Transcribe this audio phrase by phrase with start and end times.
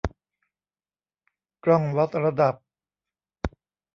[1.63, 2.55] กล้องวัดระดับ